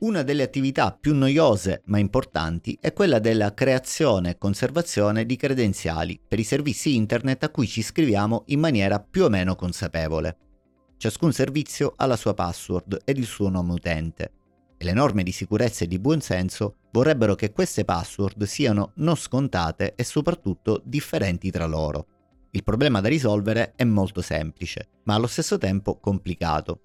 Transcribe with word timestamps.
Una 0.00 0.22
delle 0.22 0.44
attività 0.44 0.96
più 0.98 1.14
noiose 1.14 1.82
ma 1.86 1.98
importanti 1.98 2.78
è 2.80 2.94
quella 2.94 3.18
della 3.18 3.52
creazione 3.52 4.30
e 4.30 4.38
conservazione 4.38 5.26
di 5.26 5.36
credenziali 5.36 6.18
per 6.26 6.38
i 6.38 6.42
servizi 6.42 6.96
internet 6.96 7.44
a 7.44 7.50
cui 7.50 7.66
ci 7.66 7.80
iscriviamo 7.80 8.44
in 8.46 8.60
maniera 8.60 8.98
più 8.98 9.24
o 9.24 9.28
meno 9.28 9.56
consapevole. 9.56 10.36
Ciascun 10.96 11.34
servizio 11.34 11.92
ha 11.96 12.06
la 12.06 12.16
sua 12.16 12.32
password 12.32 13.02
ed 13.04 13.18
il 13.18 13.26
suo 13.26 13.50
nome 13.50 13.74
utente 13.74 14.32
e 14.78 14.84
le 14.86 14.94
norme 14.94 15.22
di 15.22 15.32
sicurezza 15.32 15.84
e 15.84 15.86
di 15.86 15.98
buonsenso 15.98 16.76
vorrebbero 16.92 17.34
che 17.34 17.52
queste 17.52 17.84
password 17.84 18.44
siano 18.44 18.92
non 18.96 19.16
scontate 19.16 19.94
e 19.96 20.04
soprattutto 20.04 20.80
differenti 20.82 21.50
tra 21.50 21.66
loro. 21.66 22.06
Il 22.52 22.64
problema 22.64 23.02
da 23.02 23.08
risolvere 23.08 23.74
è 23.76 23.84
molto 23.84 24.22
semplice, 24.22 25.02
ma 25.04 25.12
allo 25.12 25.26
stesso 25.26 25.58
tempo 25.58 26.00
complicato 26.00 26.80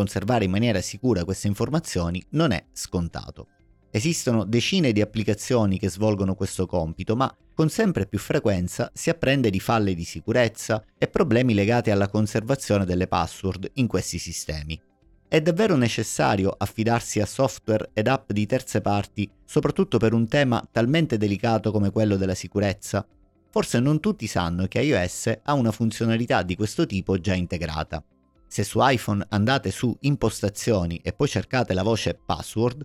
conservare 0.00 0.46
in 0.46 0.50
maniera 0.50 0.80
sicura 0.80 1.24
queste 1.24 1.46
informazioni 1.46 2.24
non 2.30 2.52
è 2.52 2.64
scontato. 2.72 3.48
Esistono 3.90 4.44
decine 4.44 4.92
di 4.92 5.02
applicazioni 5.02 5.78
che 5.78 5.90
svolgono 5.90 6.34
questo 6.34 6.64
compito, 6.64 7.16
ma 7.16 7.30
con 7.54 7.68
sempre 7.68 8.06
più 8.06 8.18
frequenza 8.18 8.90
si 8.94 9.10
apprende 9.10 9.50
di 9.50 9.60
falle 9.60 9.94
di 9.94 10.04
sicurezza 10.04 10.82
e 10.96 11.06
problemi 11.08 11.52
legati 11.52 11.90
alla 11.90 12.08
conservazione 12.08 12.86
delle 12.86 13.08
password 13.08 13.72
in 13.74 13.86
questi 13.86 14.18
sistemi. 14.18 14.80
È 15.28 15.40
davvero 15.42 15.76
necessario 15.76 16.54
affidarsi 16.56 17.20
a 17.20 17.26
software 17.26 17.90
ed 17.92 18.08
app 18.08 18.32
di 18.32 18.46
terze 18.46 18.80
parti, 18.80 19.28
soprattutto 19.44 19.98
per 19.98 20.14
un 20.14 20.26
tema 20.28 20.66
talmente 20.72 21.18
delicato 21.18 21.70
come 21.70 21.90
quello 21.90 22.16
della 22.16 22.34
sicurezza? 22.34 23.06
Forse 23.50 23.80
non 23.80 24.00
tutti 24.00 24.26
sanno 24.26 24.66
che 24.66 24.80
iOS 24.80 25.40
ha 25.42 25.52
una 25.52 25.72
funzionalità 25.72 26.42
di 26.42 26.56
questo 26.56 26.86
tipo 26.86 27.18
già 27.18 27.34
integrata. 27.34 28.02
Se 28.52 28.64
su 28.64 28.80
iPhone 28.82 29.24
andate 29.28 29.70
su 29.70 29.96
impostazioni 30.00 31.00
e 31.04 31.12
poi 31.12 31.28
cercate 31.28 31.72
la 31.72 31.84
voce 31.84 32.14
password, 32.14 32.84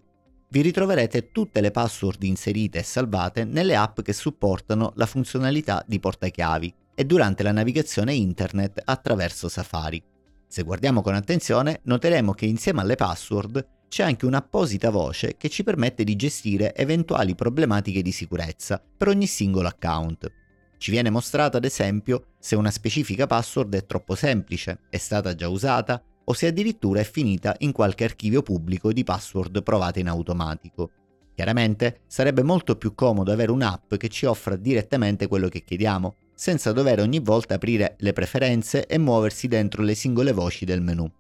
vi 0.50 0.62
ritroverete 0.62 1.32
tutte 1.32 1.60
le 1.60 1.72
password 1.72 2.22
inserite 2.22 2.78
e 2.78 2.84
salvate 2.84 3.46
nelle 3.46 3.76
app 3.76 4.02
che 4.02 4.14
supportano 4.14 4.94
la 4.98 5.08
funzionalità 5.08 5.84
di 5.88 6.00
portachiavi 6.00 6.72
e 6.94 7.04
durante 7.06 7.42
la 7.42 7.52
navigazione 7.52 8.14
internet 8.14 8.80
attraverso 8.86 9.50
Safari. 9.50 10.02
Se 10.48 10.62
guardiamo 10.62 11.02
con 11.02 11.16
attenzione, 11.16 11.80
noteremo 11.82 12.34
che 12.34 12.46
insieme 12.46 12.82
alle 12.82 12.96
password 12.96 13.68
c'è 13.88 14.04
anche 14.04 14.28
un'apposita 14.28 14.92
voce 14.92 15.36
che 15.36 15.50
ci 15.50 15.64
permette 15.64 16.04
di 16.04 16.16
gestire 16.16 16.76
eventuali 16.76 17.34
problematiche 17.34 18.04
di 18.04 18.12
sicurezza 18.12 18.80
per 18.96 19.08
ogni 19.08 19.26
singolo 19.26 19.68
account. 19.68 20.32
Ci 20.86 20.92
viene 20.92 21.10
mostrato 21.10 21.58
ad 21.58 21.66
esempio 21.66 22.34
se 22.38 22.56
una 22.56 22.70
specifica 22.70 23.26
password 23.26 23.76
è 23.76 23.86
troppo 23.88 24.14
semplice, 24.14 24.82
è 24.92 24.98
stata 24.98 25.34
già 25.34 25.50
usata 25.50 26.00
o 26.26 26.32
se 26.34 26.46
addirittura 26.46 27.00
è 27.00 27.04
finita 27.04 27.56
in 27.62 27.72
qualche 27.72 28.04
archivio 28.04 28.44
pubblico 28.44 28.94
di 28.94 29.04
password 29.04 29.64
provate 29.64 30.02
in 30.02 30.08
automatico. 30.08 30.92
Chiaramente 31.34 32.02
sarebbe 32.06 32.44
molto 32.44 32.76
più 32.76 32.94
comodo 32.94 33.32
avere 33.32 33.52
un'app 33.52 33.96
che 33.96 34.10
ci 34.10 34.28
offra 34.28 34.56
direttamente 34.56 35.26
quello 35.26 35.48
che 35.48 35.64
chiediamo, 35.64 36.18
senza 36.36 36.72
dover 36.72 37.00
ogni 37.00 37.18
volta 37.18 37.56
aprire 37.56 37.96
le 37.98 38.14
preferenze 38.14 38.86
e 38.86 39.00
muoversi 39.00 39.48
dentro 39.48 39.82
le 39.82 39.96
singole 39.96 40.34
voci 40.34 40.66
del 40.66 40.84
menu. 40.84 41.12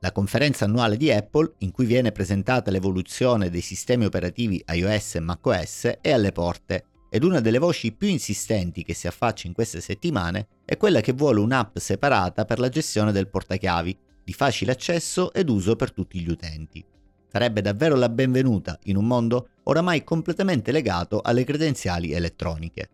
La 0.00 0.10
conferenza 0.10 0.64
annuale 0.64 0.96
di 0.96 1.12
Apple, 1.12 1.52
in 1.58 1.70
cui 1.70 1.84
viene 1.84 2.12
presentata 2.12 2.70
l'evoluzione 2.70 3.50
dei 3.50 3.60
sistemi 3.60 4.06
operativi 4.06 4.64
iOS 4.66 5.16
e 5.16 5.20
macOS, 5.20 5.98
è 6.00 6.12
alle 6.12 6.32
porte 6.32 6.84
ed 7.16 7.24
una 7.24 7.40
delle 7.40 7.56
voci 7.56 7.92
più 7.92 8.08
insistenti 8.08 8.82
che 8.82 8.92
si 8.92 9.06
affaccia 9.06 9.46
in 9.46 9.54
queste 9.54 9.80
settimane 9.80 10.48
è 10.66 10.76
quella 10.76 11.00
che 11.00 11.14
vuole 11.14 11.40
un'app 11.40 11.78
separata 11.78 12.44
per 12.44 12.58
la 12.58 12.68
gestione 12.68 13.10
del 13.10 13.28
portachiavi, 13.28 13.96
di 14.22 14.34
facile 14.34 14.72
accesso 14.72 15.32
ed 15.32 15.48
uso 15.48 15.76
per 15.76 15.92
tutti 15.92 16.20
gli 16.20 16.28
utenti. 16.28 16.84
Sarebbe 17.26 17.62
davvero 17.62 17.94
la 17.96 18.10
benvenuta 18.10 18.78
in 18.82 18.96
un 18.96 19.06
mondo 19.06 19.48
oramai 19.62 20.04
completamente 20.04 20.72
legato 20.72 21.22
alle 21.22 21.44
credenziali 21.44 22.12
elettroniche. 22.12 22.90